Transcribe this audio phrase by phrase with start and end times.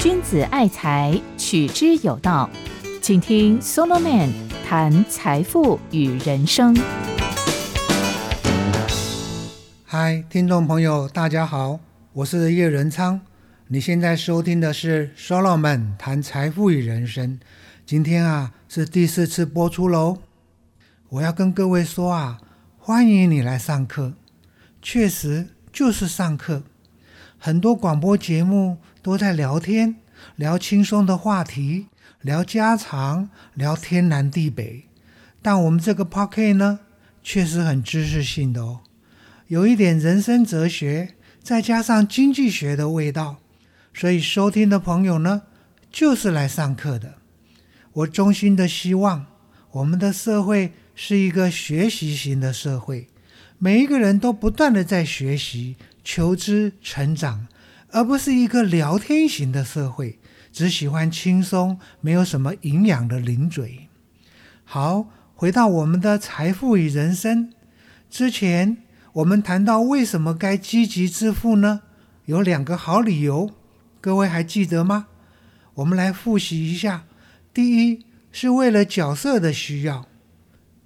[0.00, 2.48] 君子爱财，取之有道。
[3.00, 4.30] 请听 Solomon
[4.64, 6.76] 谈财富与人生。
[9.84, 11.80] 嗨，听众朋友，大家好，
[12.12, 13.20] 我是叶仁昌。
[13.68, 17.38] 你现在收听的是 Solomon 谈财富与人生。
[17.84, 20.18] 今天啊，是第四次播出喽。
[21.10, 22.38] 我要跟各位说啊，
[22.78, 24.14] 欢迎你来上课。
[24.80, 26.62] 确实就是上课。
[27.44, 29.96] 很多广播节目都在聊天，
[30.36, 31.88] 聊轻松的话题，
[32.20, 34.84] 聊家常，聊天南地北。
[35.42, 36.78] 但我们这个 p o c k e t 呢，
[37.20, 38.82] 确实很知识性的哦，
[39.48, 43.38] 有一点人生哲学，再加上经济学的味道。
[43.92, 45.42] 所以收听的朋友呢，
[45.90, 47.14] 就是来上课的。
[47.92, 49.26] 我衷心的希望，
[49.72, 53.08] 我们的社会是一个学习型的社会，
[53.58, 55.74] 每一个人都不断的在学习。
[56.04, 57.46] 求知成长，
[57.90, 60.18] 而不是一个聊天型的社会，
[60.52, 63.88] 只喜欢轻松、没有什么营养的零嘴。
[64.64, 67.52] 好，回到我们的财富与人生
[68.10, 68.78] 之前，
[69.14, 71.82] 我们谈到为什么该积极致富呢？
[72.26, 73.50] 有两个好理由，
[74.00, 75.08] 各位还记得吗？
[75.74, 77.04] 我们来复习一下：
[77.52, 80.06] 第一，是为了角色的需要；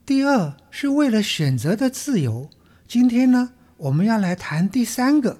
[0.04, 2.48] 第二，是为了选择的自由。
[2.88, 3.52] 今天呢？
[3.78, 5.38] 我们要来谈第三个，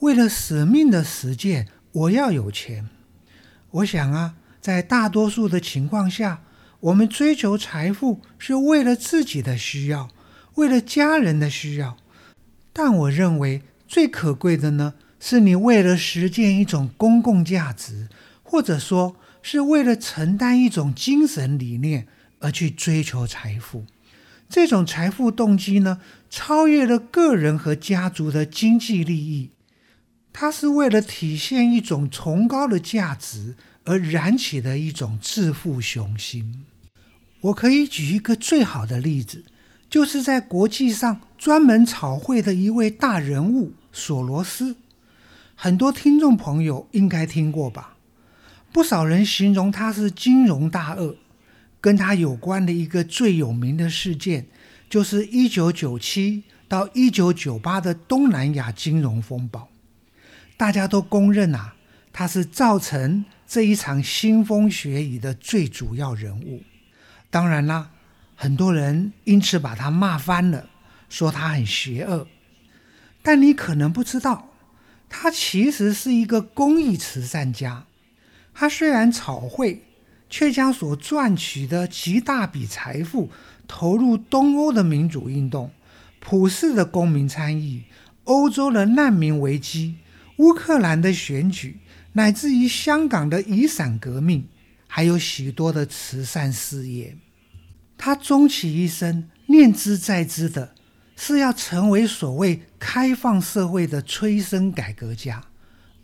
[0.00, 2.88] 为了使命的实践，我要有钱。
[3.70, 6.42] 我想啊，在大多数的情况下，
[6.80, 10.08] 我们追求财富是为了自己的需要，
[10.56, 11.96] 为了家人的需要。
[12.72, 18.08] 但我认为最可贵的呢，是你为了实践一种公共价值，
[18.42, 22.08] 或者说是为了承担一种精神理念
[22.40, 23.84] 而去追求财富。
[24.48, 29.50] 这种财富动机呢，超越了个人和家族的经济利益，
[30.32, 36.64] 它是为了体现一种崇高的价值而燃起的一种致富雄心。
[37.42, 39.44] 我可以举一个最好的例子，
[39.90, 44.76] 就是在国际上专门炒汇的一位大人物索罗斯，
[45.54, 47.96] 很多听众朋友应该听过吧？
[48.72, 51.16] 不少人形容他是金融大鳄。
[51.80, 54.46] 跟他有关的一个最有名的事件，
[54.90, 59.68] 就是一九九七到一九九八的东南亚金融风暴。
[60.56, 61.76] 大家都公认啊，
[62.12, 66.62] 他是造成这一场腥风血雨的最主要人物。
[67.30, 67.90] 当然啦，
[68.34, 70.68] 很多人因此把他骂翻了，
[71.08, 72.26] 说他很邪恶。
[73.22, 74.50] 但你可能不知道，
[75.08, 77.84] 他其实是一个公益慈善家。
[78.52, 79.84] 他虽然炒汇。
[80.30, 83.30] 却将所赚取的极大笔财富
[83.66, 85.70] 投入东欧的民主运动、
[86.20, 87.84] 普世的公民参与、
[88.24, 89.96] 欧洲的难民危机、
[90.36, 91.78] 乌克兰的选举，
[92.12, 94.46] 乃至于香港的雨伞革命，
[94.86, 97.16] 还有许多的慈善事业。
[97.96, 100.74] 他终其一生念之在之的
[101.16, 105.42] 是要成为所谓开放社会的催生改革家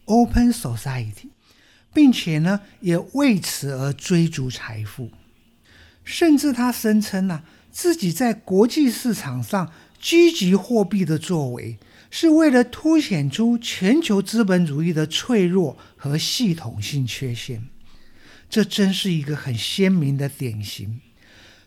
[0.06, 1.28] （Open Society）。
[1.94, 5.10] 并且呢，也为此而追逐财富，
[6.02, 11.78] 甚至他声称呢，自己在国际市场上积极货币的作为，
[12.10, 17.68] 是为了凸显出全球资本主义的脆弱和系统性缺陷。
[18.50, 21.00] 这真是一个很鲜明的典型。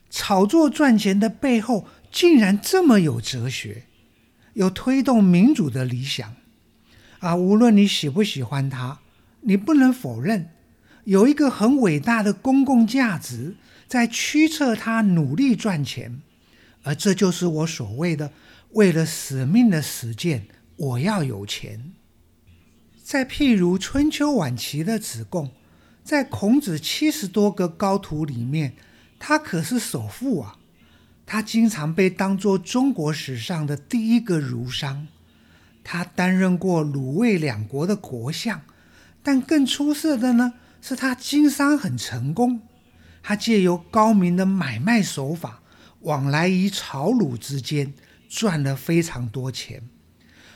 [0.10, 3.84] 炒作赚钱的背后，竟然这么有哲学，
[4.54, 6.36] 有推动民主的理想
[7.20, 7.36] 啊！
[7.36, 9.00] 无论你喜不喜欢他。
[9.48, 10.50] 你不能否认，
[11.06, 13.56] 有一个很伟大的公共价值
[13.88, 16.22] 在驱策他努力赚钱，
[16.84, 18.34] 而这就是我所谓的
[18.72, 20.48] 为了使命的实践。
[20.76, 21.94] 我要有钱。
[23.02, 25.52] 在譬如春秋晚期的子贡，
[26.04, 28.76] 在孔子七十多个高徒里面，
[29.18, 30.60] 他可是首富啊！
[31.26, 35.08] 他经常被当作中国史上的第一个儒商，
[35.86, 38.62] 他担任过鲁卫两国的国相。
[39.22, 42.62] 但更出色的呢，是他经商很成功。
[43.22, 45.62] 他借由高明的买卖手法，
[46.02, 47.94] 往来于朝鲁之间，
[48.30, 49.84] 赚了非常多钱。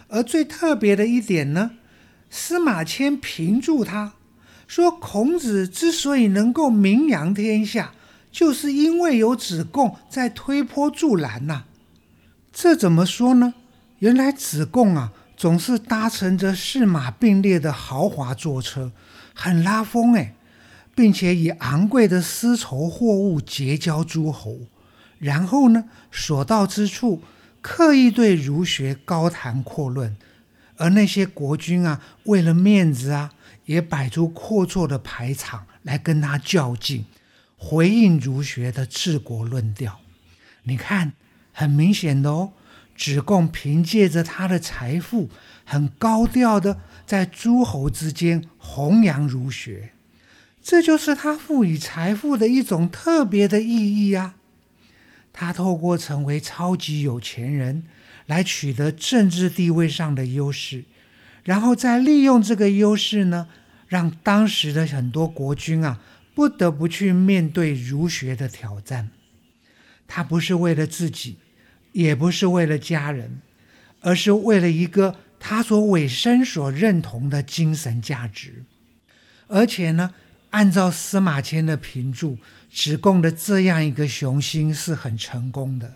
[0.08, 1.72] 而最特别的一点呢，
[2.30, 4.14] 司马迁评注他
[4.68, 7.94] 说：“孔子之所以能够名扬天下，
[8.32, 11.66] 就是因为有子贡在推波助澜呐。”
[12.54, 13.54] 这怎么说呢？
[14.00, 15.12] 原来子贡啊。
[15.42, 18.92] 总是搭乘着四马并列的豪华坐车，
[19.34, 20.36] 很拉风哎，
[20.94, 24.60] 并且以昂贵的丝绸货物结交诸侯，
[25.18, 27.24] 然后呢，所到之处
[27.60, 30.16] 刻意对儒学高谈阔论，
[30.78, 33.32] 而那些国君啊，为了面子啊，
[33.66, 37.06] 也摆出阔绰的排场来跟他较劲，
[37.58, 40.02] 回应儒学的治国论调。
[40.66, 41.14] 你看，
[41.52, 42.54] 很明显的哦，
[43.02, 45.30] 子贡凭借着他的财富，
[45.66, 49.94] 很高调的在诸侯之间弘扬儒学，
[50.62, 54.36] 这就是他赋予财富的一种特别的意义啊。
[55.34, 57.84] 他透过成为超级有钱人。
[58.28, 60.86] 来取得政治地位上的优势，
[61.44, 63.50] 然后再利用这个优势呢，
[63.90, 66.00] 让当时的很多国君啊
[66.34, 69.10] 不得不去面对儒学的挑战。
[70.08, 71.40] 他不是为了自己，
[71.92, 73.42] 也不是为了家人，
[74.02, 78.64] 而是为了一个他所委身、所认同的精神价值。
[79.48, 80.14] 而且呢，
[80.52, 82.38] 按照司马迁的评注，
[82.72, 85.96] 子贡的这样一个雄心是很成功的。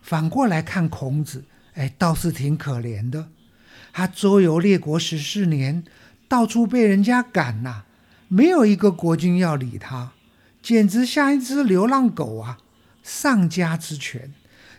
[0.00, 1.44] 反过来看孔子，
[1.74, 3.28] 哎，倒是挺可怜的。
[3.92, 5.82] 他周游列国十四年，
[6.28, 7.82] 到处被人家赶呐，
[8.28, 10.12] 没有一个国君要理他，
[10.62, 12.58] 简直像一只流浪狗啊！
[13.02, 14.32] 丧家之犬，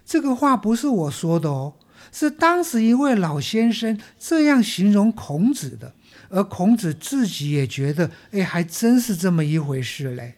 [0.09, 1.75] 这个话不是我说的哦，
[2.11, 5.94] 是当时一位老先生这样形容孔子的，
[6.29, 10.33] 而孔子自己也觉得，哎，还真是这么一回事嘞。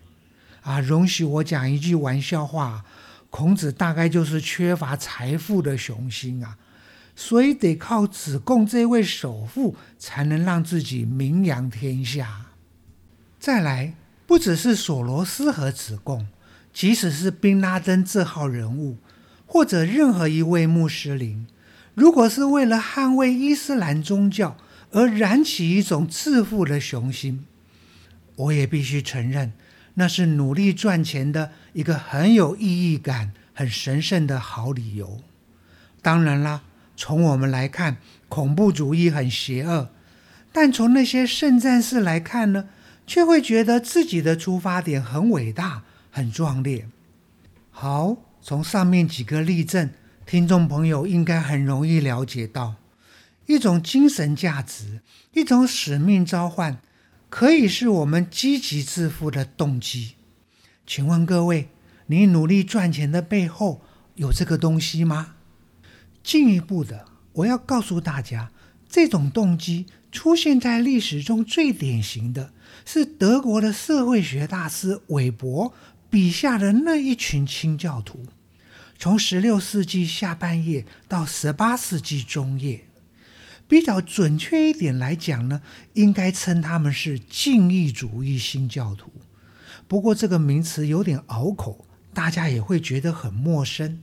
[0.60, 2.84] 啊，容许我讲一句玩笑话。
[3.30, 6.58] 孔子大概就是缺乏财富的雄心啊，
[7.16, 12.48] 所以得靠子贡这位首富才能让自己名扬天下。
[13.40, 13.94] 再来，
[14.28, 16.28] 不只是索罗斯和子贡，
[16.74, 18.98] 即使是宾拉登这号人物，
[19.52, 21.46] 或者任何一位穆斯林，
[21.94, 24.56] 如果是为了捍卫伊斯兰宗教
[24.92, 27.46] 而燃起一种致富的雄心，
[28.38, 29.52] 我也必须承认。
[29.96, 35.20] 那是努力赚钱的一个很有意义感、很神圣的好理由。
[36.02, 36.62] 当然啦，
[36.96, 37.98] 从我们来看，
[38.30, 39.90] 恐怖主义很邪恶；
[40.54, 42.70] 但从那些圣战士来看呢，
[43.06, 46.88] 却会觉得自己的出发点很伟大、很壮烈。
[47.70, 49.92] 好，从上面几个例证，
[50.26, 52.76] 听众朋友应该很容易了解到，
[53.46, 55.02] 一种精神价值，
[55.34, 56.80] 一种使命召唤。
[57.30, 60.16] 可以是我们积极致富的动机。
[60.86, 61.70] 请问各位，
[62.08, 63.82] 你努力赚钱的背后
[64.16, 65.36] 有这个东西吗？
[66.22, 68.52] 进一步的，我要告诉大家，
[68.90, 72.52] 这种动机出现在历史中最典型的
[72.86, 75.74] 是德国的社会学大师韦伯
[76.12, 78.26] 笔下的那一群清教徒，
[79.00, 82.84] 从十六世纪下半叶到十八世纪中叶。
[83.66, 85.62] 比较准确一点来讲呢，
[85.94, 89.10] 应该称他们是敬意主义新教徒。
[89.88, 94.02] 不过这个名词有点拗口，大家也会觉得很陌生，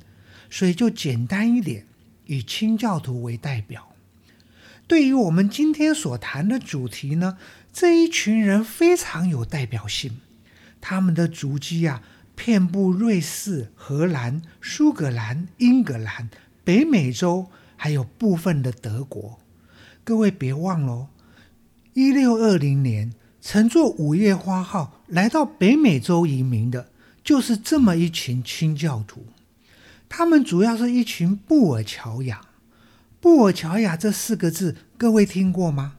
[0.49, 1.87] 所以就简单一点，
[2.25, 3.95] 以清教徒为代表。
[4.87, 7.37] 对于我们今天所谈的主题呢，
[7.71, 10.23] 这一群人非常有代表性，
[10.81, 12.03] 他们的足迹啊，
[12.35, 16.31] 遍布瑞士、荷兰、苏格兰、英格兰、
[16.65, 19.39] 北美洲，还有部分的德国。
[20.05, 21.09] 各位别忘了，
[21.95, 26.91] 一六二零年乘坐五月花号来到北美洲移民的，
[27.23, 29.27] 就是这么一群清教徒。
[30.09, 32.41] 他们主要是一群布尔乔亚。
[33.21, 35.97] 布尔乔亚这四个字，各位听过吗？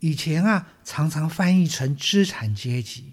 [0.00, 3.07] 以前啊，常常翻译成资产阶级，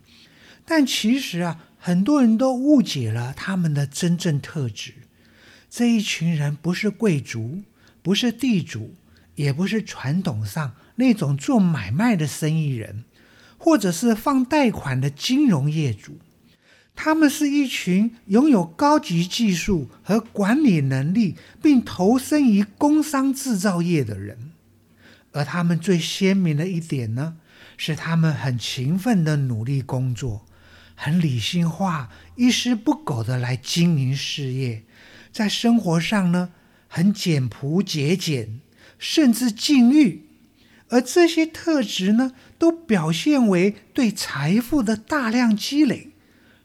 [0.66, 4.94] 但其实啊，很多人都误解了他们的真正特质。
[5.70, 7.64] 这一群人不是贵族，
[8.02, 8.96] 不是地主。
[9.36, 13.04] 也不是传统上那种做买卖的生意人，
[13.58, 16.20] 或者是放贷款的金融业主，
[16.96, 24.54] 他们是一群拥有高级技术和管理能力，并投身于工商制造业的人。
[25.34, 27.36] 而他们最鲜明的一点呢，
[27.76, 30.46] 是他们很勤奋的努力工作，
[30.96, 34.84] 很理性化、一丝不苟的来经营事业，
[35.32, 36.50] 在生活上呢，
[36.88, 38.62] 很简朴节俭。
[38.98, 40.26] 甚至禁欲，
[40.88, 46.12] 而这些特质呢，都表现为对财富的大量积累，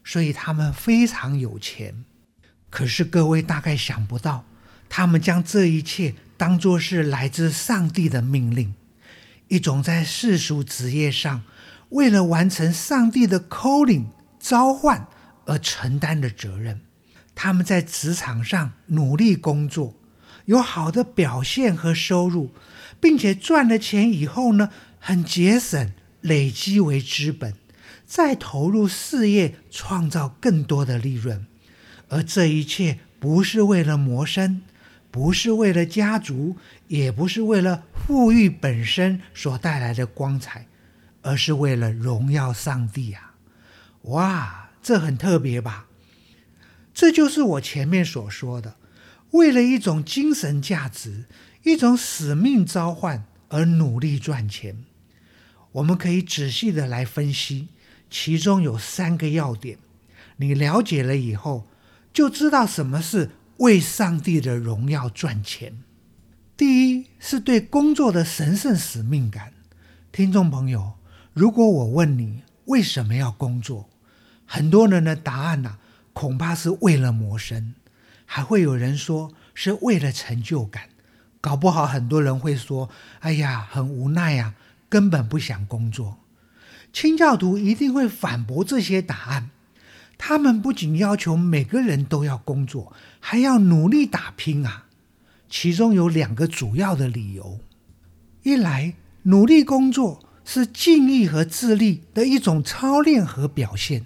[0.01, 2.05] 所以他们非常有钱。
[2.69, 4.45] 可是各位大概想不到，
[4.87, 8.73] 他们将这一切当作是来自上帝的命令，
[9.49, 11.43] 一种在世俗职业上
[11.89, 14.05] 为了完成上帝的 calling
[14.41, 15.07] 召唤
[15.45, 16.81] 而承担的责任。
[17.33, 19.95] 他们在职场上努力工作。
[20.45, 22.51] 有好的表现和收入，
[22.99, 27.53] 并且赚了钱以后呢，很节省，累积为资本，
[28.05, 31.45] 再投入事业，创造更多的利润。
[32.09, 34.63] 而这一切不是为了谋生，
[35.11, 36.57] 不是为了家族，
[36.87, 40.65] 也不是为了富裕本身所带来的光彩，
[41.21, 43.30] 而是为了荣耀上帝啊！
[44.03, 45.87] 哇，这很特别吧？
[46.93, 48.75] 这就是我前面所说的，
[49.31, 51.25] 为了一种精神价值、
[51.63, 54.83] 一种使命召唤而努力赚钱。
[55.73, 57.69] 我们可以仔细的来分析，
[58.09, 59.77] 其中有三个要点，
[60.37, 61.67] 你了解了以后，
[62.11, 63.31] 就知道什么是。
[63.57, 65.83] 为上帝的荣耀赚钱，
[66.57, 69.53] 第一是对工作的神圣使命感。
[70.11, 70.93] 听众朋友，
[71.31, 73.87] 如果我问你为什么要工作，
[74.53, 75.77] 很多人的答案呢，
[76.11, 77.73] 恐怕是为了谋生，
[78.25, 80.89] 还会有人说是为了成就感，
[81.39, 82.89] 搞不好很多人会说
[83.21, 84.55] ：“哎呀，很无奈呀，
[84.89, 86.17] 根本不想工作。”
[86.91, 89.51] 清教徒一定会反驳这些答案。
[90.17, 92.91] 他们不仅要求每个人都要工作，
[93.21, 94.87] 还要努力打拼啊！
[95.49, 97.61] 其中有两个主要的理由：
[98.43, 104.01] 一来，努力工作是敬意和自立的一种操练和表现；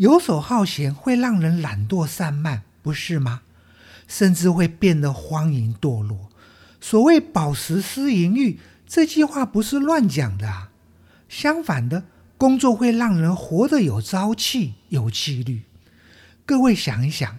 [0.00, 3.42] 游手好闲会让人懒惰散漫，不是吗？
[4.08, 6.30] 甚至会变得荒淫堕落。
[6.80, 10.70] 所谓“饱食思淫欲”，这句话不是乱讲的啊！
[11.28, 12.04] 相反的。
[12.38, 15.64] 工作会让人活得有朝气、有纪律。
[16.46, 17.38] 各位想一想，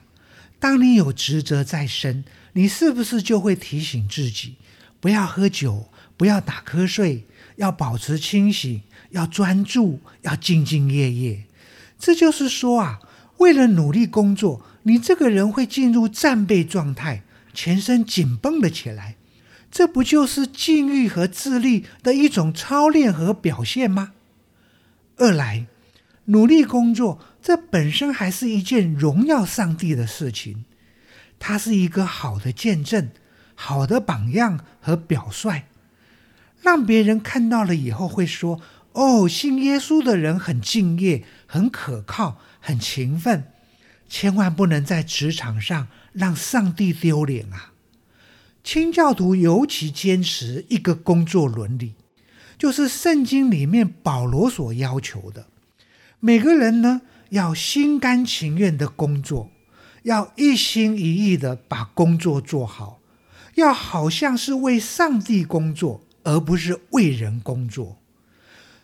[0.59, 4.57] 当你有职责在身，你是不是就会提醒自己
[4.99, 7.25] 不要喝酒、不要打瞌睡，
[7.55, 11.45] 要保持清醒，要专注，要兢兢业业？
[12.01, 12.99] 这就是说啊，
[13.37, 17.21] 为了努力工作，你这个人会进入战备状态，
[17.53, 19.17] 全身紧绷了起来。
[19.69, 24.13] 这不就是禁欲和自律的一种操练和表现吗？
[25.17, 25.67] 二来，
[26.25, 30.65] 努力工作，这本身还是一件荣耀上帝的事情。
[31.37, 33.11] 它是一个好的见证、
[33.53, 35.65] 好的榜样和表率，
[36.61, 38.59] 让别人看到了以后会说
[38.91, 43.43] ：“哦，信耶稣的人很敬业、很可靠、很勤奋。”
[44.07, 47.73] 千万不能在职场上让上帝丢脸啊！
[48.63, 51.95] 清教徒尤其坚持一个工作伦理。
[52.57, 55.47] 就是圣经里面保罗所要求的，
[56.19, 59.49] 每个人呢要心甘情愿的工作，
[60.03, 62.99] 要一心一意的把工作做好，
[63.55, 67.99] 要好像是为上帝工作，而不是为人工作。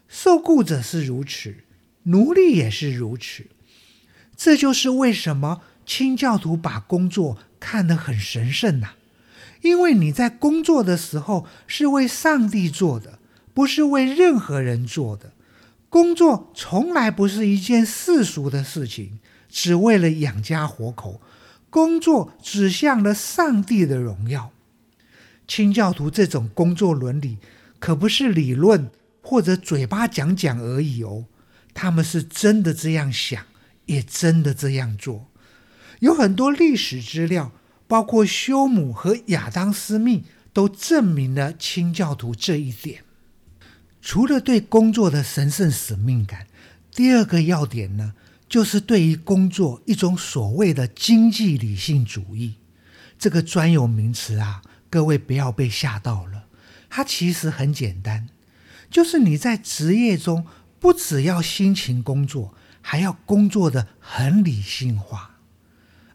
[0.08, 1.54] 受雇者是如此，
[2.08, 3.46] 奴隶也是如此。
[4.36, 8.90] 这就是为什么清教徒把工作看得很神圣呐，
[9.62, 13.20] 因为你在工作的时候是为上帝做的。
[13.54, 15.34] 不是为任何人做的
[15.90, 19.18] 工作，从来不是一件世俗的事情，
[19.50, 21.20] 只为了养家活口。
[21.72, 24.52] 工作指向了上帝的荣耀。
[25.48, 27.40] 清教徒这种工作伦理，
[27.80, 28.92] 可不是理论
[29.24, 31.26] 或者嘴巴讲讲而已哦，
[31.80, 33.46] 他们是真的这样想，
[33.86, 35.28] 也真的这样做。
[36.00, 37.52] 有很多历史资料，
[37.88, 43.04] 包括修姆和亚当斯密，都证明了清教徒这一点。
[44.02, 46.48] 除了对工作的神圣使命感，
[46.92, 48.16] 第二个要点呢，
[48.50, 52.56] 就是对于工作一种所谓的经济理性主义。
[53.20, 56.46] 这个专有名词啊，各位不要被吓到了。
[56.90, 58.28] 它其实很简单，
[58.90, 60.48] 就是你在职业中
[60.80, 65.40] 不只要辛勤工作，还要工作的很理性化。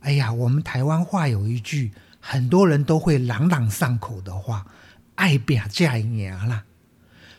[0.01, 4.67] 哎呀，我们台湾话有一句很多人都会朗朗上口的话
[5.17, 6.65] ：“爱表嫁娘了。”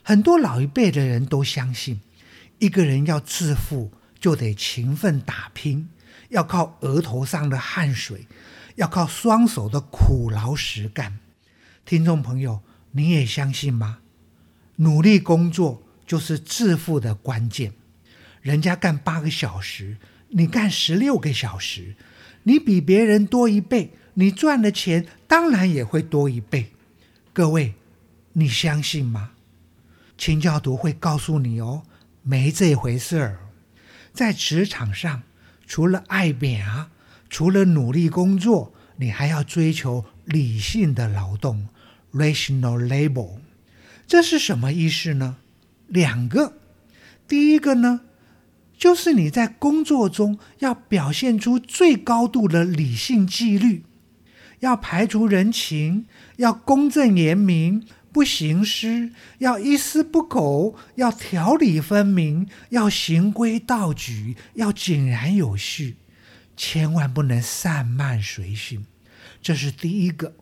[0.04, 2.02] 很多老一辈的人都相信，
[2.60, 5.90] 一个人要致富就得勤奋打拼，
[6.30, 8.28] 要靠额头上的汗水，
[8.76, 11.20] 要靠双手的苦劳实干。
[11.86, 12.62] 听众朋友，
[12.92, 14.00] 你也相信吗？
[14.78, 17.74] 努力工作就是致富的关键。
[18.42, 19.98] 人家干八个小时，
[20.30, 21.96] 你干十六个小时，
[22.44, 26.72] 你比别人多一倍，你赚的钱当然也会多一倍。
[27.32, 27.76] 各位，
[28.34, 29.32] 你相信吗？
[30.18, 31.84] 清教徒会告诉你哦，
[32.22, 33.40] 没这回事儿。
[34.14, 35.24] 在职场上，
[35.66, 36.90] 除了爱表，
[37.30, 41.68] 除了努力工作，你还要追求理性的劳动
[42.14, 43.40] （rational labor）。
[44.06, 45.38] 这是什么意思呢？
[45.94, 46.58] 两个。
[47.28, 48.02] 第一个呢，
[48.78, 53.86] 就是你在工作中要表现出最高度的理性纪律，
[54.60, 56.06] 要排除人情，
[56.38, 57.86] 要公正严明。
[58.12, 65.96] 不行诗，要一丝不苟，要条理分明，要循规蹈矩，要井然有序，
[66.56, 68.86] 千万不能散漫随性。
[69.42, 70.36] 这是第一个。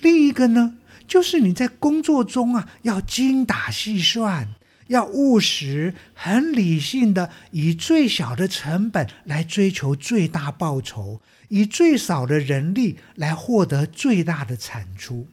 [0.00, 0.76] 另一个呢，
[1.06, 4.48] 就是你在工作中啊，要精打细算，
[4.88, 15.26] 要务实、很理性的，以最小的成本来追求最大报酬，以最少的人力来获得最大的产出。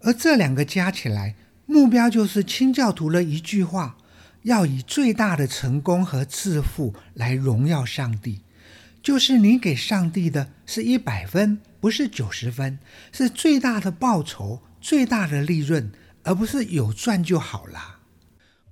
[0.00, 1.34] 而这两个加起来，
[1.66, 3.96] 目标就是清教徒的一句话：
[4.42, 8.40] 要以最大的成功和致富来荣耀上帝。
[9.02, 12.78] 就是你给上帝的是一百分，不是九十分，
[13.12, 17.93] 是最大的报酬、最大的利润，而不是有赚就好啦。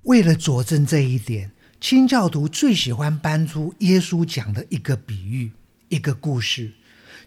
[0.04, 5.52] 为了佐证这一点，清教徒最喜欢搬出耶稣讲的一个比喻、
[5.90, 6.73] 一个故事，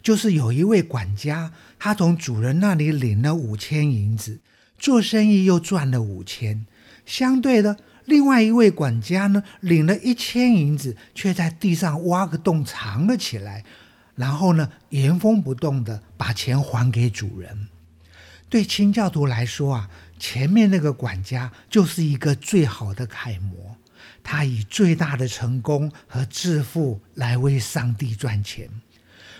[0.03, 4.41] 就是有一位管家，他从主人那里领了五千银子，
[4.77, 6.65] 做生意又赚了五千，
[7.05, 7.77] 相对的。
[8.03, 13.63] 另外一位管家呢，领了一千银子，却在地上挖个洞藏了起来，
[14.15, 17.69] 然后呢，原封不动的把钱还给主人。
[18.55, 23.75] 对清教徒来说啊，前面那个管家就是一个最好的楷模，
[24.23, 28.69] 他以最大的成功和致富来为上帝赚钱。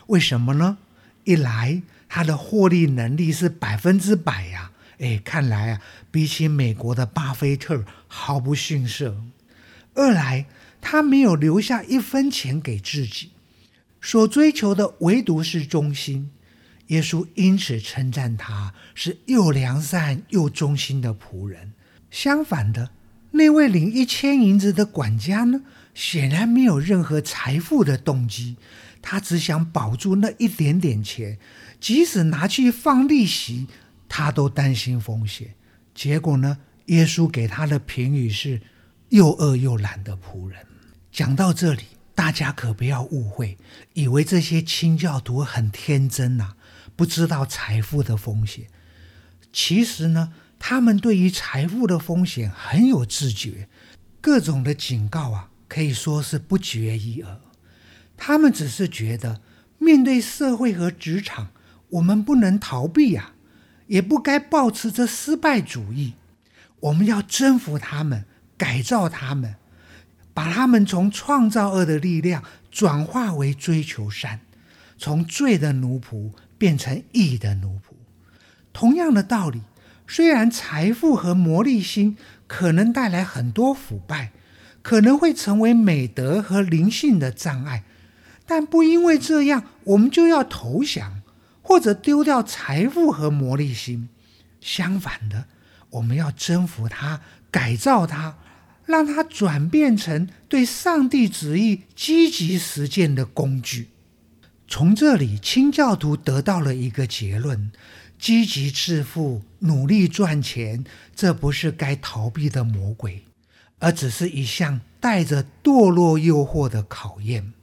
[0.08, 0.80] 为什么呢？
[1.24, 4.72] 一来他的获利能力是百分之百呀。
[4.98, 5.82] 哎，看来啊，
[6.12, 9.16] 比起美国的巴菲特毫不逊色。
[9.94, 10.46] 二来，
[10.82, 13.32] 他没有留下一分钱给自己，
[14.02, 16.32] 所追求的唯独是忠心。
[16.88, 21.74] 耶稣因此称赞他是又良善又忠心的仆人。
[22.12, 22.92] 相反的，
[23.32, 25.62] 那位领一千银子的管家呢，
[25.94, 28.58] 显然没有任何财富的动机，
[29.02, 31.38] 他只想保住那一点点钱，
[31.80, 33.68] 即使拿去放利息。
[34.08, 35.56] 他都担心风险，
[35.94, 36.60] 结果呢？
[36.86, 38.62] 耶稣给他的评语是
[39.10, 40.60] “又饿又懒的仆人”。
[41.12, 41.82] 讲到这里，
[42.14, 43.58] 大家可不要误会，
[43.94, 46.54] 以为这些清教徒很天真呐，
[46.96, 48.66] 不知道财富的风险。
[49.52, 53.68] 其实呢，他们对于财富的风险很有自觉，
[54.22, 57.40] 各种的警告啊，可以说是不绝于耳。
[58.18, 59.42] 他们只是觉得，
[59.78, 61.50] 面对社会和职场，
[61.90, 63.32] 我们不能逃避呀。
[63.88, 66.14] 也不该抱持着失败主义，
[66.80, 68.26] 我们要征服他们，
[68.58, 69.58] 改造他们，
[70.34, 74.40] 把他们从创造恶的力量转化为追求善，
[74.98, 77.94] 从罪的奴仆变成义的奴仆。
[78.72, 79.62] 同样的道理，
[80.08, 84.32] 虽然财富和魔力心可能带来很多腐败，
[84.82, 87.84] 可能会成为美德和灵性的障碍，
[88.46, 91.22] 但不因为这样，我们就要投降。
[91.68, 94.08] 或者丢掉财富和魔力心，
[94.62, 95.48] 相反的，
[95.90, 98.38] 我们要征服它，改造它，
[98.86, 103.90] 让它转变成对上帝旨意积极实践的工具。
[104.68, 107.72] 从这里，清教徒得到了一个结论：
[108.18, 110.84] 积极致富、努力赚钱，
[111.16, 113.24] 这不是该逃避的魔鬼，
[113.80, 117.54] 而只是一项带着堕落诱惑的考验。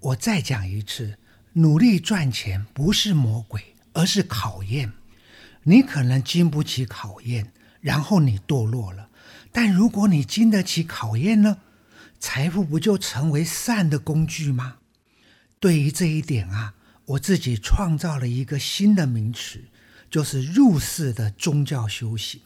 [0.00, 1.16] 我再讲一次。
[1.54, 4.92] 努力赚钱不是魔鬼，而是考验。
[5.64, 9.08] 你可能经不起考验，然后你堕落了。
[9.50, 11.58] 但如果你经得起考验呢？
[12.20, 14.76] 财富不就成为善的工具吗？
[15.60, 16.72] 对于这一点啊，
[17.04, 19.62] 我自己创造了一个新的名词，
[20.10, 22.40] 就是入世的宗教修行。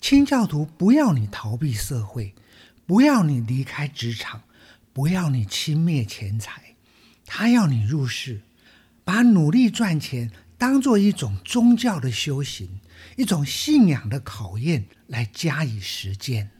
[0.00, 2.36] 清教徒不要你逃避社会，
[2.86, 4.42] 不要你离开职场，
[4.92, 6.76] 不要你轻蔑钱财。
[7.24, 8.42] 他要你入世，
[9.02, 12.78] 把努力赚钱当做一种宗教的修行，
[13.16, 16.52] 一种信仰的考验来加以实践。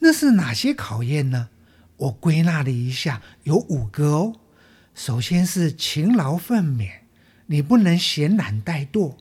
[0.00, 1.48] 那是哪些考验呢？
[1.96, 4.40] 我归纳了一下，有五个哦。
[4.98, 6.90] 首先是勤劳奋勉，
[7.46, 9.14] 你不能闲懒怠惰；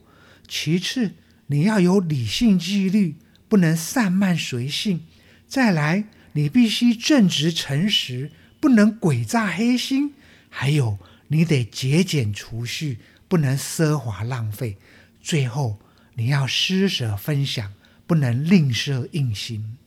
[0.47, 1.11] 其次，
[1.45, 5.01] 你要有理性纪律，不能散漫随性；
[5.47, 10.15] 再来，你必须正直诚实，不能诡诈黑心。
[10.49, 14.77] 还有，你得节俭储蓄，不能奢华浪费。
[15.21, 15.79] 最后，
[16.15, 17.73] 你要施舍分享，
[18.07, 19.77] 不能吝啬硬心。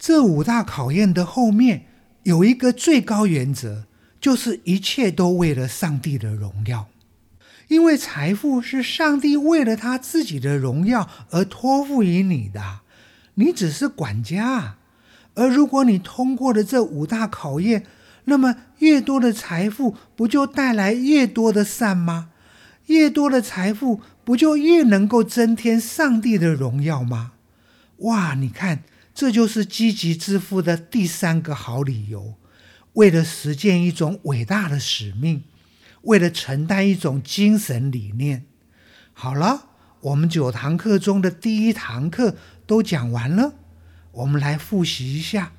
[0.00, 1.86] 这五大考验的后面
[2.24, 3.86] 有一个最高原则，
[4.28, 6.86] 就是一切都为了上帝的荣耀。
[7.68, 12.80] 因为财富是上帝为了他自己的荣耀而托付于你的，
[13.36, 14.76] 你只是管家。
[15.32, 17.86] 而如果你通过了这五大考验，
[18.24, 22.28] 那么，越多的财富不就带来越多的善吗？
[22.88, 27.32] 越多的财富不就越能够增添上帝的荣耀吗？
[28.00, 28.34] 哇！
[28.34, 28.82] 你看，
[29.14, 32.34] 这就是积极致富的第三个好理由。
[32.98, 35.44] 为了实践一种伟大的使命，
[36.02, 38.44] 为了承担一种精神理念，
[39.12, 39.68] 好了，
[40.00, 42.34] 我们九堂课中的第一堂课
[42.66, 43.54] 都讲完了，
[44.10, 45.52] 我们来复习一下，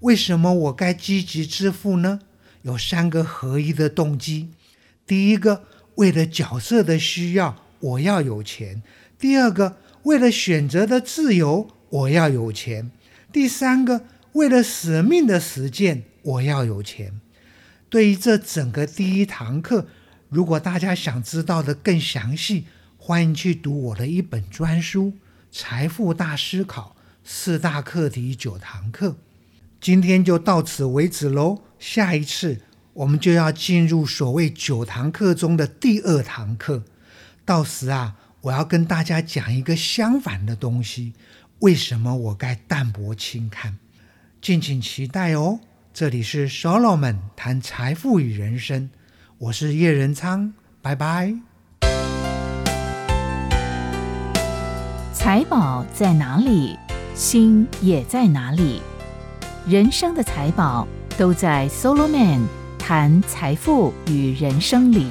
[0.00, 2.20] 为什么我该积极致富呢？
[2.62, 4.50] 有三个合一的动机。
[5.04, 5.64] 第一个，
[5.96, 8.80] 为了角色的需要，我要有钱；
[9.18, 12.92] 第二个，为了选择的自由，我要有钱；
[13.32, 14.04] 第三个，
[14.34, 17.20] 为了使命的实践，我要有钱。
[17.88, 19.86] 对于这整个第一堂课，
[20.28, 25.04] 如果大家想知道的更详细，欢迎去读我的一本专书
[25.52, 29.10] 《财富大思考：四大课题九堂课》。
[29.80, 32.62] 今天就到此为止喽，下一次。
[32.94, 36.84] 我们就要进入所谓九堂课中的第二堂课，
[37.44, 41.12] 到时啊，我要跟大家讲一个相反的东西。
[41.58, 43.78] 为什么我该淡泊轻看？
[44.40, 45.58] 敬请期待哦！
[45.94, 48.90] 这里是 Solomon 谈财富与人生，
[49.38, 50.52] 我是叶仁昌，
[50.82, 51.32] 拜拜。
[55.12, 56.76] 财宝在哪里，
[57.14, 58.82] 心也在哪里。
[59.68, 60.84] 人生的财宝
[61.16, 62.40] 都在 Solomon。
[62.76, 65.06] 谈财富与人生里。